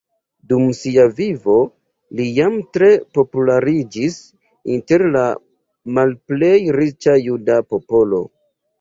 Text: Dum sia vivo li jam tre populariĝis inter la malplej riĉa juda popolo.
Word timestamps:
Dum 0.51 0.63
sia 0.77 1.03
vivo 1.19 1.57
li 2.21 2.25
jam 2.39 2.57
tre 2.79 2.89
populariĝis 3.19 4.19
inter 4.79 5.07
la 5.19 5.29
malplej 6.01 6.55
riĉa 6.83 7.19
juda 7.31 7.65
popolo. 7.75 8.29